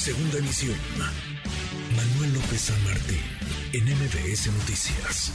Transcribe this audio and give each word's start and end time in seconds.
Segunda 0.00 0.38
emisión. 0.38 0.78
Manuel 1.92 2.32
López 2.32 2.72
San 2.72 2.80
Martín, 2.88 3.20
en 3.76 3.84
MBS 3.84 4.48
Noticias. 4.48 5.28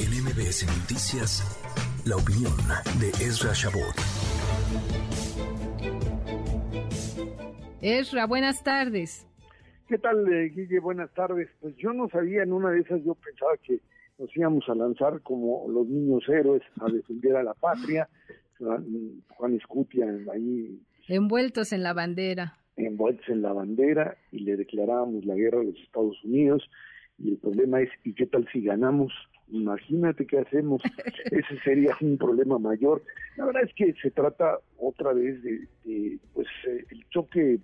En 0.00 0.24
MBS 0.24 0.64
Noticias, 0.64 1.44
la 2.06 2.16
opinión 2.16 2.56
de 2.98 3.08
Ezra 3.22 3.52
Shabot. 3.52 3.92
Ezra, 7.82 8.26
buenas 8.26 8.64
tardes. 8.64 9.26
¿Qué 9.86 9.98
tal, 9.98 10.32
eh, 10.32 10.48
Guille? 10.48 10.80
Buenas 10.80 11.12
tardes. 11.12 11.50
Pues 11.60 11.76
yo 11.76 11.92
no 11.92 12.08
sabía, 12.08 12.42
en 12.42 12.54
una 12.54 12.70
de 12.70 12.80
esas 12.80 13.04
yo 13.04 13.16
pensaba 13.16 13.52
que 13.62 13.82
nos 14.18 14.34
íbamos 14.34 14.66
a 14.70 14.74
lanzar 14.74 15.20
como 15.20 15.68
los 15.68 15.86
niños 15.86 16.26
héroes 16.26 16.62
a 16.80 16.90
defender 16.90 17.36
a 17.36 17.42
la 17.42 17.52
patria. 17.52 18.08
Juan 18.58 19.54
Escutia 19.54 20.06
ahí. 20.32 20.80
Envueltos 21.08 21.72
en 21.72 21.82
la 21.82 21.94
bandera. 21.94 22.58
Envueltos 22.76 23.26
en 23.30 23.40
la 23.40 23.52
bandera 23.54 24.16
y 24.30 24.40
le 24.40 24.56
declarábamos 24.56 25.24
la 25.24 25.34
guerra 25.34 25.60
a 25.60 25.64
los 25.64 25.76
Estados 25.80 26.22
Unidos. 26.22 26.70
Y 27.18 27.30
el 27.30 27.38
problema 27.38 27.80
es, 27.80 27.88
¿y 28.04 28.12
qué 28.12 28.26
tal 28.26 28.46
si 28.52 28.60
ganamos? 28.60 29.12
Imagínate 29.48 30.26
qué 30.26 30.38
hacemos. 30.38 30.82
Ese 31.24 31.58
sería 31.64 31.96
un 32.02 32.18
problema 32.18 32.58
mayor. 32.58 33.02
La 33.36 33.46
verdad 33.46 33.62
es 33.64 33.74
que 33.74 33.94
se 33.94 34.10
trata 34.10 34.58
otra 34.76 35.14
vez 35.14 35.42
de, 35.42 36.18
pues, 36.34 36.46
eh, 36.68 36.84
el 36.90 37.08
choque 37.08 37.58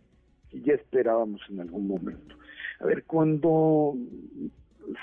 que 0.50 0.60
ya 0.60 0.72
esperábamos 0.72 1.42
en 1.50 1.60
algún 1.60 1.86
momento. 1.86 2.36
A 2.80 2.86
ver, 2.86 3.04
cuando 3.04 3.94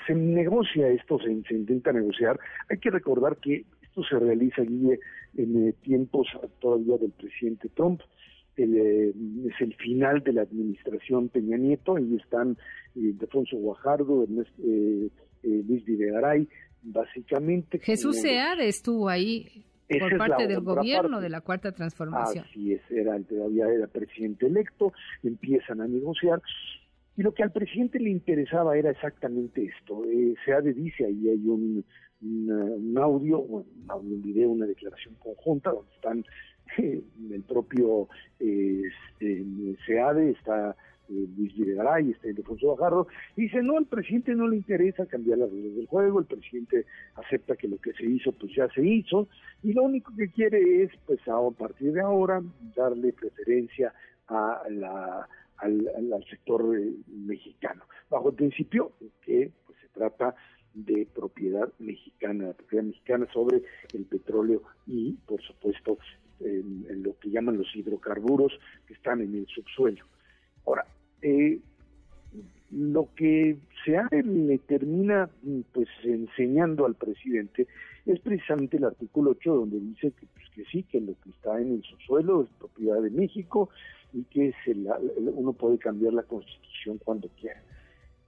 se 0.06 0.14
negocia 0.14 0.88
esto, 0.88 1.18
se, 1.20 1.30
intenta 1.30 1.92
negociar, 1.92 2.38
hay 2.68 2.78
que 2.78 2.90
recordar 2.90 3.36
que 3.36 3.64
esto 3.82 4.02
se 4.04 4.18
realiza, 4.18 4.62
Guille, 4.62 4.98
en 5.36 5.68
eh, 5.68 5.74
tiempos 5.82 6.26
todavía 6.60 6.98
del 6.98 7.12
presidente 7.12 7.68
Trump. 7.70 8.00
Eh, 8.56 9.12
es 9.46 9.60
el 9.60 9.74
final 9.76 10.22
de 10.22 10.32
la 10.34 10.42
administración 10.42 11.28
Peña 11.28 11.56
Nieto, 11.56 11.96
ahí 11.96 12.16
están 12.16 12.58
eh, 12.94 13.12
Defonso 13.14 13.56
Guajardo, 13.56 14.26
Luis 14.26 15.84
Videgaray, 15.84 16.48
básicamente. 16.82 17.78
Jesús 17.78 18.20
Seade 18.20 18.68
estuvo 18.68 19.08
ahí 19.08 19.64
por 19.98 20.16
parte 20.18 20.46
del 20.46 20.60
gobierno 20.60 21.20
de 21.20 21.28
la 21.28 21.40
Cuarta 21.40 21.72
Transformación. 21.72 22.44
Así 22.48 22.72
es, 22.72 22.82
era, 22.90 23.18
todavía 23.20 23.68
era 23.68 23.86
presidente 23.86 24.46
electo, 24.46 24.92
empiezan 25.22 25.80
a 25.80 25.86
negociar 25.86 26.40
y 27.16 27.22
lo 27.22 27.32
que 27.34 27.42
al 27.42 27.52
presidente 27.52 28.00
le 28.00 28.10
interesaba 28.10 28.76
era 28.76 28.90
exactamente 28.90 29.64
esto. 29.64 30.04
Eh, 30.06 30.34
Seade 30.44 30.72
dice, 30.72 31.04
ahí 31.04 31.28
hay 31.28 31.46
un, 31.46 31.84
un, 32.22 32.98
audio, 32.98 33.40
un 33.40 33.64
audio, 33.88 34.14
un 34.14 34.22
video, 34.22 34.50
una 34.50 34.66
declaración 34.66 35.14
conjunta 35.18 35.70
donde 35.70 35.92
están 35.94 36.18
eh, 36.20 36.24
el 36.78 37.42
propio 37.46 38.08
eh, 38.40 38.82
SEADE, 39.86 40.30
está 40.30 40.76
eh, 41.08 41.26
Luis 41.36 41.54
Videgaray, 41.54 42.10
está 42.10 42.28
Ildefonso 42.28 42.74
Bajardo, 42.74 43.06
y 43.36 43.42
dice, 43.42 43.62
no, 43.62 43.76
al 43.76 43.86
presidente 43.86 44.34
no 44.34 44.48
le 44.48 44.56
interesa 44.56 45.06
cambiar 45.06 45.38
las 45.38 45.50
reglas 45.50 45.74
del 45.76 45.86
juego, 45.86 46.20
el 46.20 46.26
presidente 46.26 46.86
acepta 47.16 47.56
que 47.56 47.68
lo 47.68 47.78
que 47.78 47.92
se 47.92 48.04
hizo, 48.04 48.32
pues 48.32 48.54
ya 48.54 48.68
se 48.68 48.84
hizo, 48.86 49.28
y 49.62 49.72
lo 49.72 49.82
único 49.82 50.12
que 50.16 50.30
quiere 50.30 50.82
es, 50.82 50.90
pues 51.06 51.20
a 51.28 51.38
partir 51.50 51.92
de 51.92 52.00
ahora, 52.00 52.42
darle 52.74 53.12
preferencia 53.12 53.92
a 54.28 54.62
la 54.70 55.28
al, 55.62 56.24
sector 56.28 56.76
eh, 56.76 56.92
mexicano, 57.08 57.84
bajo 58.10 58.30
el 58.30 58.34
principio 58.34 58.92
que 59.24 59.50
pues, 59.66 59.78
se 59.80 59.88
trata 59.88 60.34
de 60.74 61.06
propiedad 61.14 61.70
mexicana, 61.78 62.52
propiedad 62.52 62.84
mexicana 62.84 63.26
sobre 63.32 63.62
subsuelo. 69.54 70.04
Ahora, 70.66 70.86
eh, 71.22 71.58
lo 72.70 73.08
que 73.14 73.56
se 73.84 74.22
le 74.22 74.58
termina 74.58 75.28
pues 75.72 75.88
enseñando 76.04 76.86
al 76.86 76.94
presidente 76.94 77.66
es 78.06 78.18
precisamente 78.20 78.78
el 78.78 78.84
artículo 78.84 79.32
8 79.32 79.54
donde 79.54 79.78
dice 79.78 80.12
que, 80.12 80.26
pues, 80.34 80.48
que 80.54 80.64
sí, 80.64 80.82
que 80.84 81.00
lo 81.00 81.14
que 81.22 81.30
está 81.30 81.60
en 81.60 81.74
el 81.74 81.82
subsuelo 81.82 82.42
es 82.42 82.48
propiedad 82.58 83.00
de 83.02 83.10
México 83.10 83.68
y 84.12 84.24
que 84.24 84.54
se 84.64 84.74
uno 85.34 85.52
puede 85.52 85.78
cambiar 85.78 86.14
la 86.14 86.22
constitución 86.22 86.98
cuando 87.04 87.28
quiera. 87.40 87.62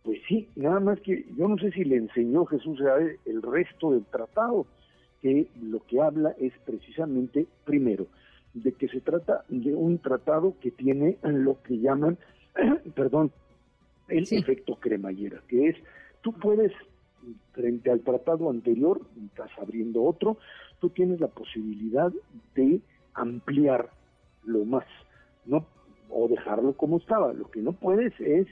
Pues 0.03 0.19
sí, 0.29 0.49
nada 0.57 0.81
más 0.81 1.01
que 1.01 1.25
yo 1.37 1.49
no 1.49 1.57
sé 1.57 1.71
si 1.73 1.85
le 1.85 1.97
enseñó 1.97 2.45
Jesús 2.45 2.79
el 3.25 3.43
resto 3.43 3.93
del 3.93 4.05
tratado, 4.05 4.67
que 5.23 5.49
lo 5.63 5.81
que 5.87 6.01
habla 6.03 6.35
es 6.39 6.53
precisamente, 6.67 7.47
primero, 7.65 8.07
de 8.55 8.73
que 8.73 8.89
se 8.89 9.01
trata 9.01 9.45
de 9.49 9.75
un 9.75 9.99
tratado 9.99 10.55
que 10.61 10.71
tiene 10.71 11.19
lo 11.23 11.61
que 11.63 11.79
llaman, 11.79 12.19
perdón, 12.95 13.33
el 14.09 14.27
efecto 14.31 14.77
cremallera, 14.77 15.43
que 15.49 15.69
es, 15.69 15.77
tú 16.23 16.33
puedes, 16.33 16.73
frente 17.53 17.91
al 17.91 18.01
tratado 18.01 18.51
anterior, 18.51 19.01
estás 19.27 19.51
abriendo 19.59 20.03
otro, 20.05 20.39
tú 20.79 20.91
tienes 20.91 21.21
la 21.21 21.29
posibilidad 21.29 22.13
de 22.55 22.81
ampliar 23.15 23.91
lo 24.45 24.65
más, 24.65 24.85
no 25.47 25.67
o 26.11 26.29
dejarlo 26.29 26.75
como 26.75 26.99
estaba. 26.99 27.33
Lo 27.33 27.51
que 27.51 27.61
no 27.61 27.73
puedes 27.73 28.13
es 28.21 28.47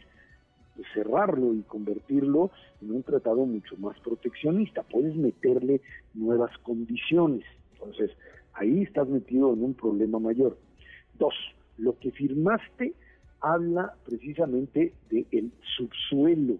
pues, 0.74 0.86
cerrarlo 0.94 1.54
y 1.54 1.62
convertirlo 1.62 2.50
en 2.80 2.92
un 2.92 3.02
tratado 3.02 3.44
mucho 3.44 3.76
más 3.76 3.98
proteccionista. 4.00 4.82
Puedes 4.82 5.14
meterle 5.14 5.80
nuevas 6.14 6.56
condiciones. 6.58 7.44
Entonces, 7.74 8.10
ahí 8.54 8.82
estás 8.82 9.08
metido 9.08 9.52
en 9.52 9.62
un 9.62 9.74
problema 9.74 10.18
mayor. 10.18 10.58
Dos, 11.18 11.34
lo 11.78 11.98
que 11.98 12.10
firmaste 12.10 12.94
habla 13.40 13.94
precisamente 14.04 14.92
del 15.10 15.52
subsuelo 15.76 16.58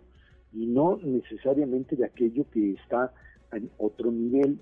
y 0.52 0.66
no 0.66 0.98
necesariamente 1.02 1.96
de 1.96 2.04
aquello 2.04 2.44
que 2.50 2.72
está 2.72 3.12
en 3.52 3.70
otro 3.78 4.10
nivel. 4.10 4.58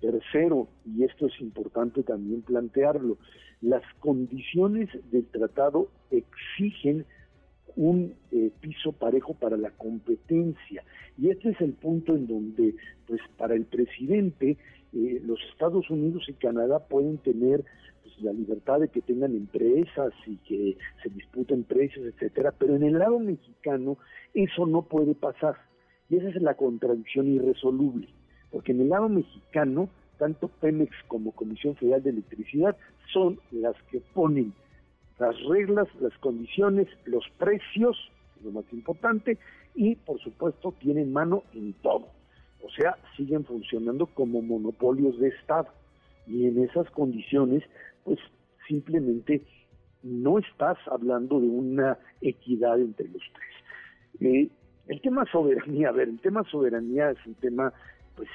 Tercero, 0.00 0.68
y 0.86 1.04
esto 1.04 1.26
es 1.26 1.38
importante 1.40 2.02
también 2.02 2.40
plantearlo, 2.40 3.18
las 3.60 3.82
condiciones 3.98 4.88
del 5.10 5.26
tratado 5.26 5.88
exigen 6.10 7.04
un 7.76 8.14
eh, 8.32 8.50
piso 8.60 8.92
parejo 8.92 9.34
para 9.34 9.56
la 9.56 9.70
competencia 9.70 10.82
y 11.18 11.28
este 11.28 11.50
es 11.50 11.60
el 11.60 11.74
punto 11.74 12.14
en 12.14 12.26
donde 12.26 12.74
pues 13.06 13.20
para 13.36 13.54
el 13.54 13.64
presidente 13.66 14.56
eh, 14.92 15.20
los 15.24 15.38
Estados 15.52 15.88
Unidos 15.90 16.24
y 16.28 16.34
Canadá 16.34 16.80
pueden 16.80 17.18
tener 17.18 17.64
pues, 18.02 18.20
la 18.22 18.32
libertad 18.32 18.80
de 18.80 18.88
que 18.88 19.00
tengan 19.00 19.34
empresas 19.34 20.12
y 20.26 20.36
que 20.38 20.76
se 21.02 21.08
disputen 21.10 21.64
precios 21.64 22.06
etcétera 22.06 22.52
pero 22.58 22.76
en 22.76 22.82
el 22.82 22.98
lado 22.98 23.18
mexicano 23.18 23.98
eso 24.34 24.66
no 24.66 24.82
puede 24.82 25.14
pasar 25.14 25.56
y 26.08 26.16
esa 26.16 26.28
es 26.28 26.42
la 26.42 26.54
contradicción 26.54 27.28
irresoluble 27.28 28.08
porque 28.50 28.72
en 28.72 28.80
el 28.80 28.88
lado 28.88 29.08
mexicano 29.08 29.88
tanto 30.20 30.48
Pemex 30.48 30.92
como 31.08 31.32
Comisión 31.32 31.74
Federal 31.76 32.02
de 32.02 32.10
Electricidad 32.10 32.76
son 33.12 33.40
las 33.50 33.74
que 33.90 34.00
ponen 34.12 34.52
las 35.18 35.34
reglas, 35.44 35.88
las 36.00 36.16
condiciones, 36.18 36.88
los 37.04 37.24
precios, 37.38 37.96
lo 38.42 38.52
más 38.52 38.64
importante, 38.72 39.38
y 39.74 39.96
por 39.96 40.20
supuesto 40.20 40.74
tienen 40.80 41.12
mano 41.12 41.42
en 41.54 41.74
todo. 41.74 42.08
O 42.62 42.70
sea, 42.70 42.96
siguen 43.16 43.44
funcionando 43.44 44.06
como 44.06 44.42
monopolios 44.42 45.18
de 45.18 45.28
Estado. 45.28 45.68
Y 46.26 46.46
en 46.46 46.62
esas 46.62 46.88
condiciones, 46.90 47.62
pues 48.04 48.18
simplemente 48.68 49.42
no 50.02 50.38
estás 50.38 50.78
hablando 50.90 51.40
de 51.40 51.48
una 51.48 51.98
equidad 52.20 52.80
entre 52.80 53.08
los 53.08 53.22
tres. 53.32 54.20
Eh, 54.20 54.48
el 54.88 55.00
tema 55.00 55.24
soberanía, 55.30 55.88
a 55.88 55.92
ver, 55.92 56.08
el 56.08 56.20
tema 56.20 56.44
soberanía 56.50 57.10
es 57.10 57.26
un 57.26 57.34
tema 57.34 57.72
pues 58.16 58.28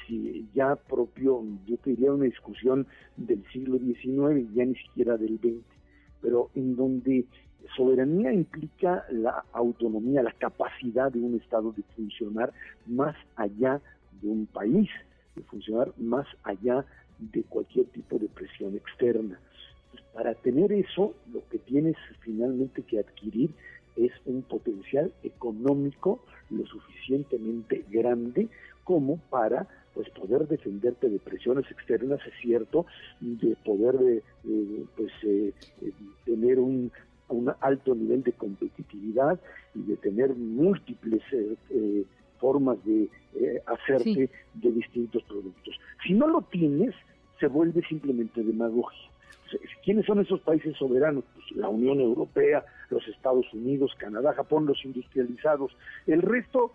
ya 0.53 0.75
propio, 0.75 1.43
yo 1.67 1.77
te 1.77 1.91
diría 1.91 2.11
una 2.11 2.25
discusión 2.25 2.87
del 3.17 3.43
siglo 3.51 3.77
XIX, 3.77 4.51
ya 4.55 4.65
ni 4.65 4.75
siquiera 4.75 5.17
del 5.17 5.37
XX, 5.37 5.63
pero 6.21 6.49
en 6.55 6.75
donde 6.75 7.25
soberanía 7.75 8.33
implica 8.33 9.05
la 9.11 9.43
autonomía, 9.53 10.23
la 10.23 10.31
capacidad 10.31 11.11
de 11.11 11.19
un 11.19 11.35
Estado 11.35 11.71
de 11.71 11.83
funcionar 11.95 12.51
más 12.87 13.15
allá 13.35 13.81
de 14.21 14.27
un 14.27 14.45
país, 14.45 14.89
de 15.35 15.43
funcionar 15.43 15.91
más 15.97 16.27
allá 16.43 16.85
de 17.19 17.43
cualquier 17.43 17.85
tipo 17.87 18.17
de 18.17 18.27
presión 18.27 18.75
externa. 18.75 19.39
para 20.13 20.33
tener 20.33 20.71
eso, 20.71 21.13
lo 21.33 21.41
que 21.49 21.57
tienes 21.57 21.95
finalmente 22.21 22.83
que 22.83 22.99
adquirir 22.99 23.49
es 23.95 24.11
un 24.25 24.41
potencial 24.43 25.11
económico 25.23 26.21
lo 26.49 26.65
suficientemente 26.65 27.85
grande 27.89 28.49
como 28.83 29.17
para 29.29 29.67
pues 29.93 30.09
poder 30.09 30.47
defenderte 30.47 31.09
de 31.09 31.19
presiones 31.19 31.69
externas 31.71 32.19
es 32.27 32.33
cierto 32.41 32.85
de 33.21 33.55
poder 33.63 33.95
eh, 34.01 34.21
eh, 34.45 34.85
pues 34.97 35.11
eh, 35.23 35.53
tener 36.25 36.59
un, 36.59 36.91
un 37.29 37.53
alto 37.61 37.95
nivel 37.95 38.21
de 38.23 38.33
competitividad 38.33 39.39
y 39.73 39.83
de 39.83 39.95
tener 39.97 40.35
múltiples 40.35 41.21
formas 42.45 42.77
de 42.85 43.09
hacerte 43.65 44.29
de 44.53 44.71
distintos 44.71 45.23
productos 45.23 45.75
si 46.05 46.13
no 46.13 46.27
lo 46.27 46.41
tienes 46.43 46.93
se 47.39 47.47
vuelve 47.47 47.81
simplemente 47.87 48.43
demagogia 48.43 49.09
¿quiénes 49.83 50.05
son 50.05 50.19
esos 50.19 50.41
países 50.41 50.75
soberanos? 50.77 51.23
Pues 51.33 51.45
la 51.55 51.69
Unión 51.69 51.99
Europea, 51.99 52.65
los 52.89 53.07
Estados 53.07 53.45
Unidos, 53.53 53.93
Canadá, 53.97 54.33
Japón, 54.33 54.65
los 54.65 54.83
industrializados. 54.83 55.71
El 56.07 56.21
resto 56.21 56.73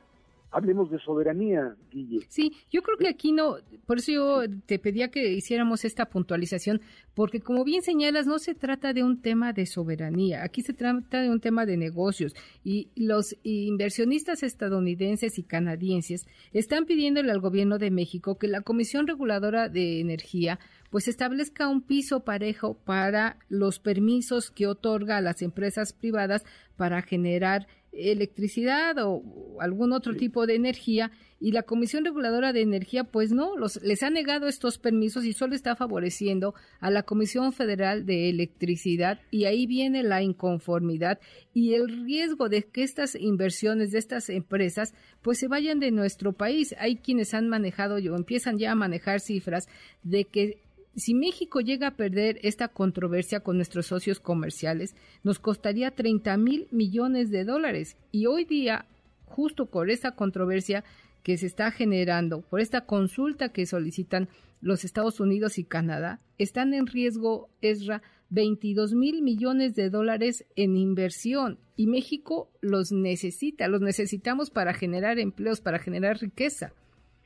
hablemos 0.50 0.91
de 0.91 0.99
soberanía, 0.99 1.76
Guille. 1.91 2.26
Sí, 2.29 2.52
yo 2.70 2.82
creo 2.82 2.99
que 2.99 3.08
aquí 3.08 3.32
no, 3.32 3.56
por 3.87 3.99
eso 3.99 4.12
yo 4.12 4.43
te 4.67 4.79
pedía 4.79 5.11
que 5.11 5.32
hiciéramos 5.32 5.85
esta 5.85 6.06
puntualización, 6.06 6.81
porque 7.14 7.41
como 7.41 7.64
bien 7.64 7.82
señalas, 7.82 8.26
no 8.26 8.38
se 8.38 8.55
trata 8.55 8.93
de 8.93 9.02
un 9.05 9.20
tema 9.20 9.52
de 9.52 9.67
soberanía, 9.67 10.43
aquí 10.43 10.62
se 10.62 10.73
trata 10.73 11.23
de 11.23 11.31
un 11.31 11.41
tema 11.41 11.67
de 11.67 11.76
negocios 11.76 12.35
y 12.64 12.88
los 12.97 13.37
inversionistas 13.43 14.43
estadounidenses 14.43 15.38
y 15.38 15.43
canadienses 15.43 16.26
están 16.52 16.87
pidiéndole 16.87 17.31
al 17.31 17.41
gobierno 17.41 17.79
de 17.79 17.91
México 17.91 18.38
que 18.38 18.49
la 18.49 18.62
Comisión 18.62 19.06
Reguladora 19.06 19.69
de 19.69 20.00
Energía 20.00 20.58
pues 20.91 21.06
establezca 21.06 21.69
un 21.69 21.82
piso 21.82 22.25
parejo 22.25 22.75
para 22.75 23.38
los 23.49 23.79
permisos 23.79 24.50
que 24.50 24.67
otorga 24.67 25.19
a 25.19 25.20
las 25.20 25.41
empresas 25.41 25.93
privadas 25.93 26.44
para 26.76 27.02
generar 27.02 27.69
electricidad 27.92 28.96
o 28.98 29.22
algún 29.60 29.92
otro 29.92 30.14
tipo 30.14 30.46
de 30.46 30.54
energía 30.54 31.10
y 31.40 31.52
la 31.52 31.62
Comisión 31.62 32.04
Reguladora 32.04 32.52
de 32.52 32.60
Energía 32.60 33.04
pues 33.04 33.32
no, 33.32 33.56
los, 33.56 33.82
les 33.82 34.02
ha 34.02 34.10
negado 34.10 34.46
estos 34.46 34.78
permisos 34.78 35.25
y 35.25 35.32
solo 35.32 35.54
está 35.54 35.75
favoreciendo 35.75 36.54
a 36.81 36.90
la 36.90 37.02
Comisión 37.02 37.52
Federal 37.52 38.04
de 38.04 38.28
Electricidad 38.28 39.20
y 39.31 39.46
ahí 39.46 39.66
viene 39.66 40.02
la 40.02 40.22
inconformidad 40.22 41.19
y 41.54 41.75
el 41.75 42.04
riesgo 42.04 42.48
de 42.48 42.62
que 42.62 42.82
estas 42.82 43.14
inversiones 43.14 43.90
de 43.90 43.98
estas 43.98 44.28
empresas 44.28 44.94
pues 45.22 45.38
se 45.38 45.48
vayan 45.48 45.81
de 45.81 45.90
nuestro 45.90 46.32
país. 46.32 46.75
Hay 46.78 46.96
quienes 46.96 47.34
han 47.34 47.48
manejado 47.48 47.96
o 47.96 48.16
empiezan 48.16 48.58
ya 48.58 48.72
a 48.72 48.76
manejar 48.76 49.20
cifras 49.20 49.66
de 50.02 50.26
que 50.26 50.58
si 50.96 51.14
México 51.14 51.60
llega 51.60 51.88
a 51.88 51.96
perder 51.96 52.38
esta 52.42 52.69
controversia 52.69 53.40
con 53.40 53.56
nuestros 53.56 53.87
socios 53.87 54.20
comerciales, 54.20 54.94
nos 55.22 55.38
costaría 55.38 55.90
30 55.92 56.37
mil 56.37 56.66
millones 56.70 57.31
de 57.31 57.44
dólares. 57.44 57.96
Y 58.10 58.26
hoy 58.26 58.44
día, 58.44 58.87
justo 59.25 59.66
por 59.66 59.90
esta 59.90 60.14
controversia 60.14 60.84
que 61.22 61.37
se 61.37 61.46
está 61.46 61.70
generando, 61.70 62.40
por 62.42 62.60
esta 62.60 62.82
consulta 62.87 63.50
que 63.50 63.66
solicitan 63.66 64.28
los 64.60 64.84
Estados 64.84 65.20
Unidos 65.20 65.58
y 65.58 65.64
Canadá, 65.64 66.20
están 66.38 66.75
en 66.75 66.87
riesgo, 66.87 67.48
Esra, 67.60 68.02
22 68.31 68.94
mil 68.94 69.22
millones 69.22 69.75
de 69.75 69.90
dólares 69.90 70.44
en 70.54 70.76
inversión 70.76 71.58
y 71.76 71.87
México 71.88 72.50
los 72.60 72.92
necesita, 72.92 73.66
los 73.69 73.81
necesitamos 73.81 74.50
para 74.50 74.72
generar 74.72 75.19
empleos, 75.19 75.60
para 75.60 75.78
generar 75.78 76.19
riqueza. 76.20 76.72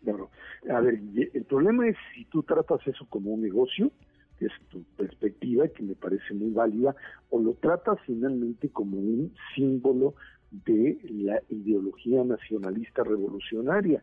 Claro. 0.04 0.30
A 0.70 0.80
ver, 0.80 1.00
el 1.32 1.44
problema 1.44 1.88
es 1.88 1.96
si 2.14 2.26
tú 2.26 2.42
tratas 2.42 2.86
eso 2.86 3.06
como 3.08 3.30
un 3.30 3.42
negocio, 3.42 3.90
que 4.38 4.46
es 4.46 4.52
tu 4.68 4.82
perspectiva, 4.96 5.66
que 5.68 5.82
me 5.82 5.94
parece 5.94 6.34
muy 6.34 6.50
válida, 6.50 6.94
o 7.30 7.40
lo 7.40 7.54
tratas 7.54 7.98
finalmente 8.06 8.68
como 8.68 8.98
un 8.98 9.32
símbolo 9.54 10.14
de 10.66 10.98
la 11.08 11.40
ideología 11.48 12.22
nacionalista 12.22 13.02
revolucionaria. 13.02 14.02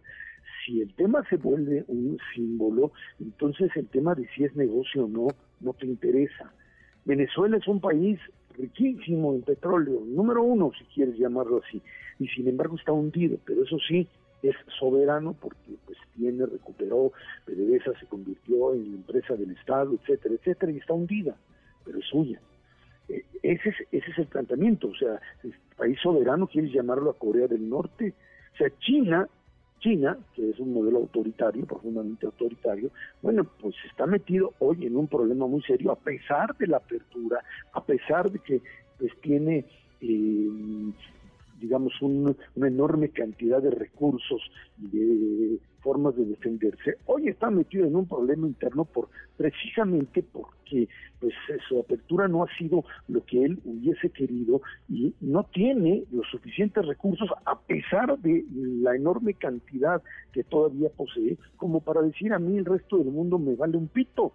Si 0.65 0.81
el 0.81 0.93
tema 0.95 1.23
se 1.29 1.37
vuelve 1.37 1.85
un 1.87 2.17
símbolo, 2.33 2.91
entonces 3.19 3.69
el 3.75 3.87
tema 3.87 4.15
de 4.15 4.27
si 4.29 4.43
es 4.43 4.55
negocio 4.55 5.05
o 5.05 5.07
no, 5.07 5.27
no 5.59 5.73
te 5.73 5.85
interesa. 5.85 6.51
Venezuela 7.05 7.57
es 7.57 7.67
un 7.67 7.79
país 7.79 8.19
riquísimo 8.57 9.33
en 9.33 9.43
petróleo, 9.43 10.03
número 10.05 10.43
uno, 10.43 10.71
si 10.77 10.83
quieres 10.85 11.17
llamarlo 11.17 11.61
así, 11.65 11.81
y 12.19 12.27
sin 12.27 12.47
embargo 12.47 12.75
está 12.75 12.91
hundido, 12.91 13.37
pero 13.45 13.63
eso 13.63 13.77
sí, 13.87 14.07
es 14.43 14.55
soberano 14.79 15.35
porque 15.39 15.75
tiene, 16.21 16.45
recuperó, 16.45 17.11
PDVSA 17.45 17.99
se 17.99 18.05
convirtió 18.05 18.75
en 18.75 18.93
empresa 18.93 19.35
del 19.35 19.51
Estado, 19.51 19.93
etcétera, 19.93 20.35
etcétera, 20.35 20.71
y 20.71 20.77
está 20.77 20.93
hundida, 20.93 21.35
pero 21.83 21.97
es 21.97 22.05
suya. 22.05 22.39
E, 23.09 23.25
ese, 23.41 23.69
es, 23.69 23.75
ese 23.91 24.11
es 24.11 24.17
el 24.19 24.27
planteamiento, 24.27 24.89
o 24.89 24.95
sea, 24.95 25.19
el 25.43 25.53
país 25.75 25.97
soberano, 25.99 26.45
quieres 26.47 26.71
llamarlo 26.71 27.09
a 27.09 27.17
Corea 27.17 27.47
del 27.47 27.67
Norte, 27.67 28.13
o 28.53 28.57
sea, 28.57 28.69
China, 28.79 29.27
China, 29.79 30.15
que 30.35 30.51
es 30.51 30.59
un 30.59 30.73
modelo 30.73 30.99
autoritario, 30.99 31.65
profundamente 31.65 32.27
autoritario, 32.27 32.91
bueno, 33.23 33.43
pues 33.59 33.73
está 33.89 34.05
metido 34.05 34.53
hoy 34.59 34.85
en 34.85 34.95
un 34.95 35.07
problema 35.07 35.47
muy 35.47 35.63
serio, 35.63 35.91
a 35.91 35.95
pesar 35.95 36.55
de 36.57 36.67
la 36.67 36.77
apertura, 36.77 37.43
a 37.73 37.83
pesar 37.83 38.31
de 38.31 38.37
que 38.39 38.61
pues 38.99 39.11
tiene 39.21 39.65
eh, 40.01 40.49
digamos, 41.61 41.93
una 42.01 42.35
enorme 42.67 43.09
cantidad 43.09 43.61
de 43.61 43.71
recursos 43.71 44.41
y 44.81 44.87
de 44.87 45.59
formas 45.81 46.15
de 46.15 46.25
defenderse, 46.25 46.97
hoy 47.05 47.27
está 47.27 47.49
metido 47.49 47.85
en 47.85 47.95
un 47.95 48.07
problema 48.07 48.47
interno 48.47 48.85
por 48.85 49.09
precisamente 49.37 50.23
porque 50.23 50.87
pues 51.19 51.33
su 51.67 51.79
apertura 51.79 52.27
no 52.27 52.43
ha 52.43 52.57
sido 52.57 52.83
lo 53.07 53.25
que 53.25 53.43
él 53.43 53.59
hubiese 53.65 54.09
querido 54.09 54.61
y 54.87 55.13
no 55.21 55.43
tiene 55.45 56.03
los 56.11 56.27
suficientes 56.29 56.85
recursos 56.85 57.29
a 57.45 57.59
pesar 57.59 58.17
de 58.19 58.45
la 58.51 58.95
enorme 58.95 59.33
cantidad 59.33 60.01
que 60.31 60.43
todavía 60.43 60.89
posee 60.89 61.37
como 61.57 61.81
para 61.81 62.01
decir 62.01 62.33
a 62.33 62.39
mí 62.39 62.57
el 62.57 62.65
resto 62.65 62.97
del 62.97 63.11
mundo 63.11 63.39
me 63.39 63.55
vale 63.55 63.77
un 63.77 63.87
pito 63.87 64.33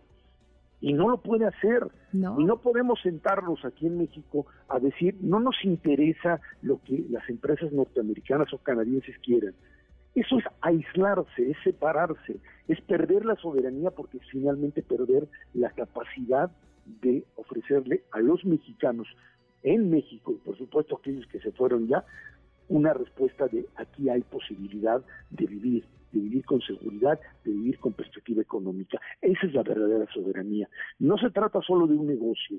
y 0.81 0.93
no 0.93 1.09
lo 1.09 1.19
puede 1.19 1.47
hacer. 1.47 1.89
Y 2.13 2.45
no 2.45 2.61
podemos 2.61 3.01
sentarnos 3.03 3.65
aquí 3.65 3.87
en 3.87 3.99
México 3.99 4.47
a 4.69 4.79
decir, 4.79 5.17
no 5.21 5.41
nos 5.41 5.57
interesa 5.65 6.41
lo 6.63 6.81
que 6.83 7.05
las 7.11 7.29
empresas 7.29 7.73
norteamericanas 7.73 8.53
o 8.55 8.59
canadienses 8.59 9.19
quieran. 9.19 9.55
Eso 10.15 10.39
es 10.39 10.45
aislarse, 10.63 11.51
es 11.51 11.57
separarse, 11.63 12.39
es 12.69 12.81
perder 12.81 13.27
la 13.27 13.37
soberanía 13.37 13.91
porque 13.91 14.17
es 14.17 14.25
finalmente 14.31 14.83
perder 14.83 15.29
la 15.53 15.71
capacidad 15.71 16.51
de 17.03 17.25
ofrecerle 17.35 18.05
a 18.13 18.21
los 18.21 18.45
mexicanos 18.45 19.07
en 19.63 19.91
México 19.91 20.33
y 20.33 20.37
por 20.37 20.57
supuesto 20.57 20.97
aquellos 20.97 21.27
que 21.27 21.41
se 21.41 21.51
fueron 21.53 21.89
ya 21.89 22.05
una 22.69 22.95
respuesta 22.95 23.47
de 23.49 23.67
aquí 23.77 24.09
hay 24.09 24.23
posibilidad 24.23 25.03
de 25.31 25.47
vivir, 25.47 25.85
de 26.17 26.23
vivir 26.23 26.45
con 26.45 26.61
seguridad, 26.63 27.21
de 27.45 27.53
vivir 27.53 27.79
con 27.79 27.93
perspectiva 27.93 28.43
económica. 28.43 28.99
Esa 29.21 29.47
es 29.47 29.55
la 29.55 29.63
verdadera 29.63 30.07
soberanía. 30.13 30.69
No 30.99 31.19
se 31.19 31.31
trata 31.31 31.61
solo 31.61 31.87
de 31.87 31.95
un 31.95 32.07
negocio, 32.07 32.59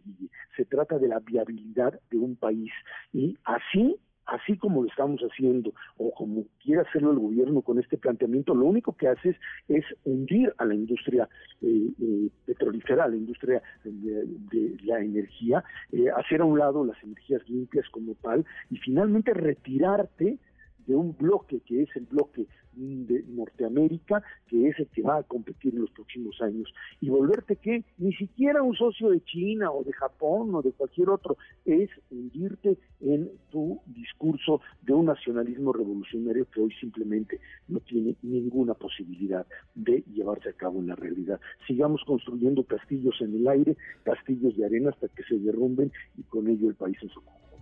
se 0.55 0.65
trata 0.65 0.97
de 0.99 1.07
la 1.07 1.19
viabilidad 1.19 1.99
de 2.11 2.17
un 2.17 2.35
país. 2.35 2.71
Y 3.13 3.35
así 3.43 3.95
así 4.27 4.57
como 4.57 4.83
lo 4.83 4.89
estamos 4.89 5.21
haciendo 5.21 5.73
o 5.95 6.11
como 6.11 6.43
quiere 6.61 6.81
hacerlo 6.81 7.11
el 7.11 7.19
gobierno 7.19 7.61
con 7.61 7.79
este 7.79 7.97
planteamiento, 7.97 8.53
lo 8.53 8.65
único 8.65 8.91
que 8.91 9.07
hace 9.07 9.37
es, 9.69 9.85
hundir 10.03 10.53
a 10.57 10.65
la 10.65 10.75
industria 10.75 11.29
eh, 11.61 11.91
eh, 11.97 12.29
petrolífera, 12.45 13.05
a 13.05 13.07
la 13.07 13.15
industria 13.15 13.61
de, 13.85 14.77
la 14.83 14.99
energía, 14.99 15.63
eh, 15.93 16.09
hacer 16.09 16.41
a 16.41 16.45
un 16.45 16.59
lado 16.59 16.83
las 16.83 17.01
energías 17.03 17.41
limpias 17.47 17.87
como 17.89 18.15
tal 18.15 18.45
y 18.69 18.75
finalmente 18.77 19.33
retirarte 19.33 20.37
de 20.87 20.95
un 20.95 21.15
bloque 21.17 21.61
que 21.61 21.83
es 21.83 21.95
el 21.95 22.05
bloque 22.05 22.47
de 22.77 23.23
Norteamérica, 23.27 24.23
que 24.47 24.69
es 24.69 24.79
el 24.79 24.87
que 24.87 25.01
va 25.01 25.17
a 25.17 25.23
competir 25.23 25.73
en 25.73 25.81
los 25.81 25.91
próximos 25.91 26.39
años, 26.41 26.73
y 27.01 27.09
volverte 27.09 27.55
que 27.55 27.83
ni 27.97 28.13
siquiera 28.13 28.61
un 28.61 28.75
socio 28.75 29.09
de 29.09 29.21
China 29.21 29.71
o 29.71 29.83
de 29.83 29.93
Japón 29.93 30.53
o 30.53 30.61
de 30.61 30.71
cualquier 30.71 31.09
otro, 31.09 31.37
es 31.65 31.89
hundirte 32.11 32.77
en 33.01 33.31
tu 33.51 33.81
discurso 33.87 34.61
de 34.81 34.93
un 34.93 35.05
nacionalismo 35.05 35.73
revolucionario 35.73 36.47
que 36.51 36.61
hoy 36.61 36.71
simplemente 36.79 37.39
no 37.67 37.79
tiene 37.79 38.15
ninguna 38.21 38.73
posibilidad 38.73 39.45
de 39.75 40.03
llevarse 40.13 40.49
a 40.49 40.53
cabo 40.53 40.79
en 40.79 40.87
la 40.87 40.95
realidad. 40.95 41.39
Sigamos 41.65 42.03
construyendo 42.05 42.63
castillos 42.63 43.15
en 43.21 43.35
el 43.35 43.47
aire, 43.47 43.77
castillos 44.03 44.55
de 44.55 44.65
arena 44.65 44.91
hasta 44.91 45.07
que 45.09 45.23
se 45.23 45.39
derrumben 45.39 45.91
y 46.17 46.23
con 46.23 46.47
ello 46.47 46.69
el 46.69 46.75
país 46.75 46.97
en 47.01 47.09
su 47.09 47.21
conjunto 47.21 47.56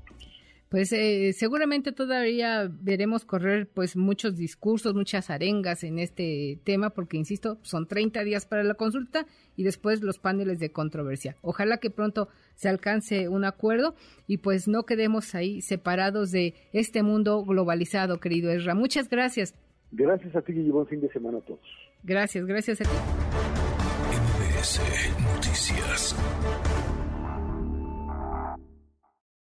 pues 0.69 0.91
eh, 0.91 1.31
seguramente 1.34 1.91
todavía 1.91 2.69
veremos 2.69 3.24
correr 3.24 3.67
pues 3.67 3.95
muchos 3.95 4.36
discursos, 4.36 4.95
muchas 4.95 5.29
arengas 5.29 5.84
en 5.84 6.00
este 6.00 6.60
tema, 6.63 6.89
porque 6.89 7.17
insisto, 7.17 7.60
son 7.62 7.88
30 7.88 8.24
días 8.24 8.45
para 8.45 8.63
la 8.63 8.74
consulta 8.74 9.25
y 9.55 9.63
después 9.63 10.01
los 10.01 10.17
paneles 10.17 10.60
de 10.60 10.72
controversia. 10.72 11.38
Ojalá 11.41 11.77
que 11.77 11.89
pronto 11.89 12.29
se 12.55 12.69
alcance 12.69 13.29
un 13.29 13.45
acuerdo 13.45 13.95
y 14.27 14.38
pues 14.38 14.67
no 14.67 14.84
quedemos 14.84 15.36
ahí 15.36 15.62
separados 15.62 16.31
de 16.31 16.55
este 16.74 17.03
mundo 17.03 17.43
globalizado, 17.45 18.19
querido 18.19 18.51
Ezra. 18.51 18.75
Muchas 18.75 19.10
gracias. 19.10 19.53
Gracias 19.91 20.36
a 20.36 20.41
ti 20.41 20.53
y 20.53 20.69
buen 20.72 20.88
fin 20.88 21.00
de 21.00 21.10
semana 21.10 21.38
a 21.38 21.41
todos. 21.41 21.62
Gracias, 22.03 22.45
gracias 22.45 22.81
a 22.81 22.84
ti. 22.84 22.89
Noticias. 25.36 26.15